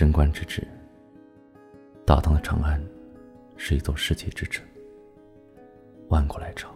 [0.00, 0.66] 贞观之治，
[2.06, 2.82] 大唐的长安
[3.58, 4.66] 是一座世界之城，
[6.08, 6.70] 万国来朝。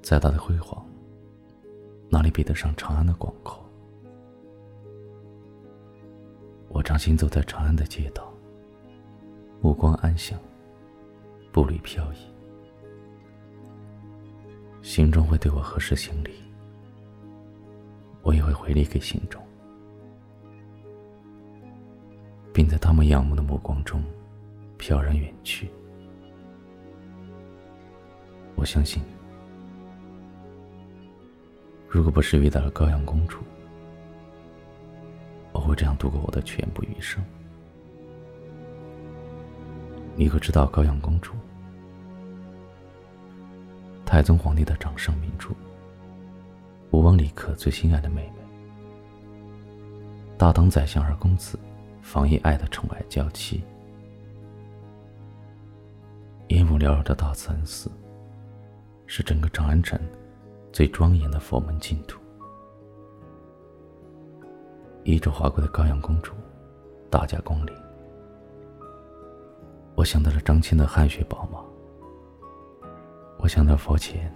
[0.00, 0.82] 再大的辉煌，
[2.08, 3.62] 哪里比得上长安的广阔？
[6.70, 8.32] 我常行走在长安的街道，
[9.60, 10.40] 目光安详，
[11.52, 12.16] 步履飘逸，
[14.80, 16.30] 心中会对我何时行礼，
[18.22, 19.42] 我也会回礼给心中，
[22.58, 24.02] 并在他们仰慕的目光中
[24.78, 25.70] 飘然远去。
[28.56, 29.00] 我相信。
[31.88, 33.38] 如果不是遇到了高阳公主，
[35.52, 37.24] 我会这样度过我的全部余生。
[40.16, 41.34] 你可知道高阳公主？
[44.04, 45.54] 太宗皇帝的掌上明珠，
[46.90, 48.42] 吴王李克最心爱的妹妹，
[50.36, 51.56] 大唐宰相二公子
[52.08, 53.62] 房遗爱的宠爱娇妻，
[56.46, 57.90] 烟雾缭绕的大慈恩寺，
[59.06, 60.00] 是整个长安城。
[60.72, 62.18] 最庄严的佛门净土，
[65.04, 66.32] 衣着华贵的高阳公主，
[67.10, 67.74] 大驾光临。
[69.94, 71.62] 我想到了张骞的汗血宝马，
[73.38, 74.34] 我想到佛前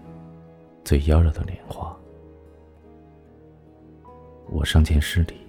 [0.85, 1.97] 最妖娆的莲花。
[4.51, 5.41] 我上前施礼，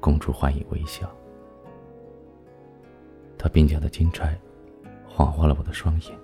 [0.00, 1.08] 公主欢迎微笑。
[3.42, 4.38] 他鬓角的金钗，
[5.08, 6.18] 晃花了我的双眼。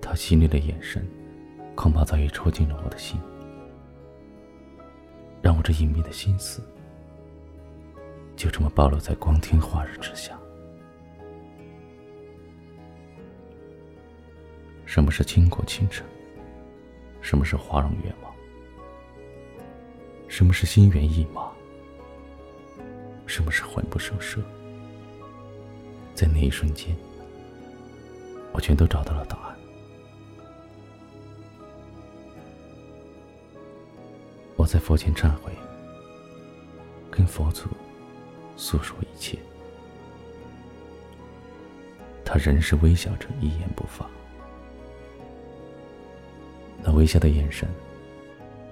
[0.00, 1.04] 他犀利的眼神。
[1.74, 3.20] 恐怕早已戳进了我的心，
[5.42, 6.62] 让我这隐秘的心思
[8.36, 10.38] 就这么暴露在光天化日之下。
[14.86, 16.06] 什么是倾国倾城？
[17.20, 18.32] 什么是花容月貌？
[20.28, 21.50] 什么是心猿意马？
[23.26, 24.40] 什么是魂不守舍？
[26.14, 26.96] 在那一瞬间，
[28.52, 29.56] 我全都找到了答案。
[34.56, 35.52] 我在佛前忏悔，
[37.10, 37.68] 跟佛祖
[38.56, 39.38] 诉说一切。
[42.24, 44.08] 他仍是微笑着，一言不发。
[46.82, 47.68] 那微笑的眼神，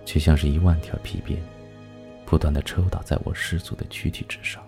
[0.04, 1.42] 却像是一万条皮鞭，
[2.24, 4.64] 不断的抽打在我失足的躯体之上，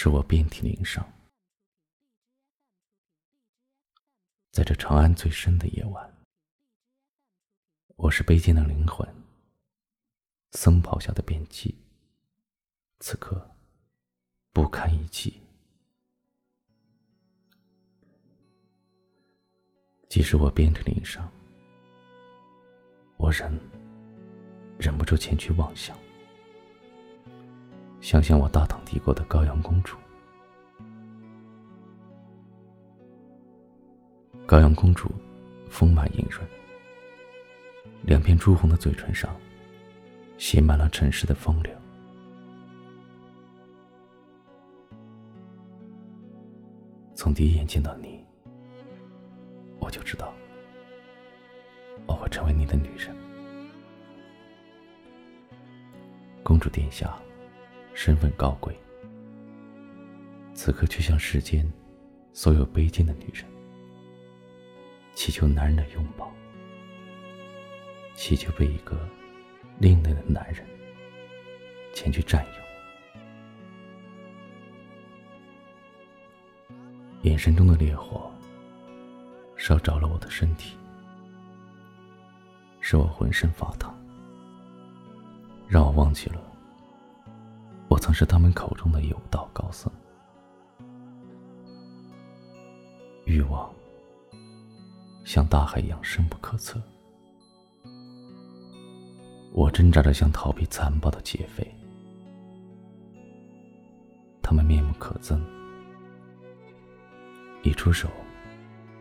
[0.00, 1.04] 使我遍体鳞伤。
[4.52, 6.16] 在这长安最深的夜晚，
[7.96, 9.04] 我是卑贱的灵魂。
[10.52, 11.74] 僧袍下的边际，
[13.00, 13.44] 此刻
[14.52, 15.42] 不堪一击。
[20.08, 21.28] 即使我遍体鳞伤，
[23.16, 23.52] 我仍
[24.78, 25.98] 忍不住前去妄想，
[28.00, 29.96] 想想我大唐帝国的高阳公主。
[34.46, 35.10] 高阳公主
[35.68, 36.46] 丰满莹润，
[38.02, 39.30] 两片朱红的嘴唇上。
[40.38, 41.74] 写满了尘世的风流。
[47.12, 48.24] 从第一眼见到你，
[49.80, 50.32] 我就知道
[52.06, 53.12] 我会成为你的女人。
[56.44, 57.18] 公主殿下，
[58.00, 58.72] 身份高贵，
[60.54, 61.68] 此刻却像世间
[62.32, 63.44] 所有卑贱的女人，
[65.14, 66.32] 祈求男人的拥抱，
[68.14, 68.96] 祈求被一个。
[69.80, 70.64] 另类的男人
[71.92, 72.52] 前去占有，
[77.22, 78.32] 眼神中的烈火
[79.56, 80.76] 烧着了我的身体，
[82.80, 83.92] 使我浑身发烫，
[85.66, 86.40] 让我忘记了
[88.08, 89.92] 曾是他们口中的有道高僧。
[93.26, 93.70] 欲望
[95.26, 96.80] 像大海一样深不可测。
[99.52, 101.70] 我挣扎着想逃避残暴的劫匪，
[104.40, 105.38] 他们面目可憎，
[107.62, 108.08] 一出手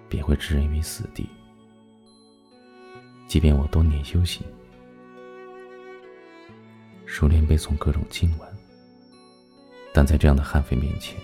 [0.09, 1.29] 便会置人于死地。
[3.25, 4.45] 即便我多年修行，
[7.05, 8.56] 熟练背诵各种经文，
[9.97, 11.19] 但在这样的悍匪面前，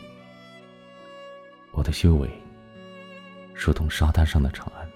[1.74, 2.28] 我的修为
[3.54, 4.90] 如同沙滩上的长安，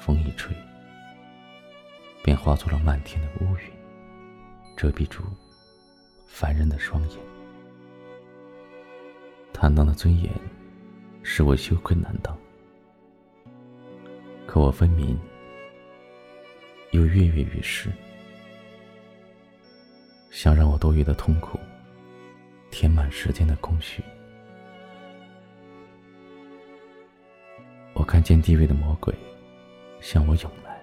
[0.00, 0.56] 风一吹。
[2.22, 3.70] 便化作了漫天的乌云，
[4.74, 5.22] 遮蔽住
[6.26, 7.18] 凡人的双眼。
[9.52, 10.32] 坦荡的尊严
[11.22, 12.34] 使我羞愧难当，
[14.46, 15.14] 可我分明
[16.92, 17.92] 又跃跃欲试。
[20.30, 21.60] 想让我多余的痛苦
[22.76, 24.02] 填满时间的空虚。
[27.92, 29.14] 我看见地位的魔鬼
[30.00, 30.82] 向我涌来，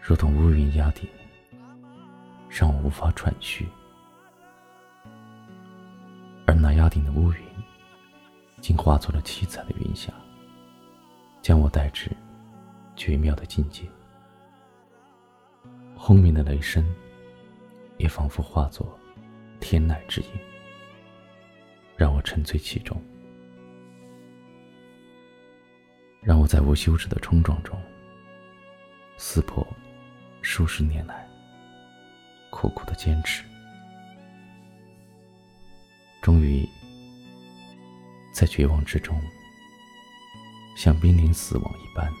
[0.00, 1.08] 如同乌云压顶，
[2.50, 3.64] 让我无法喘息。
[6.44, 7.40] 而那压顶的乌云，
[8.60, 10.12] 竟化作了七彩的云霞，
[11.40, 12.10] 将我带至
[12.96, 13.84] 绝妙的境界。
[15.94, 16.84] 轰鸣的雷声，
[17.96, 18.98] 也仿佛化作
[19.62, 20.28] 天籁之音，
[21.96, 23.00] 让我沉醉其中，
[26.20, 27.80] 让我在无休止的冲撞中
[29.16, 29.64] 撕破
[30.42, 31.24] 数十年来
[32.50, 33.44] 苦苦的坚持，
[36.20, 36.68] 终于
[38.34, 39.22] 在绝望之中，
[40.76, 42.12] 像濒临死亡一般，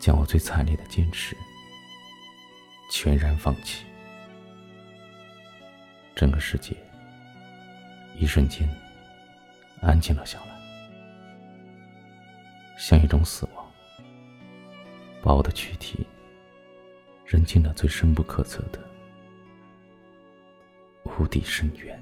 [0.00, 1.36] 将我最惨烈的坚持。
[2.90, 3.84] 全然放弃，
[6.20, 6.76] 整个世界
[8.14, 8.68] 一瞬间
[9.80, 10.60] 安静了下来，
[12.76, 13.66] 像一种死亡，
[15.22, 16.06] 把我的躯体
[17.24, 18.78] 扔进了最深不可测的
[21.04, 21.98] 无底深渊。